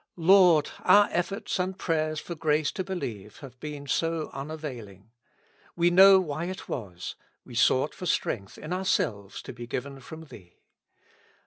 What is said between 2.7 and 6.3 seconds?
to believe have been so unavailing. We know